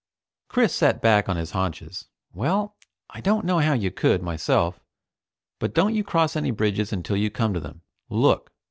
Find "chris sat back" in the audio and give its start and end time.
0.47-1.29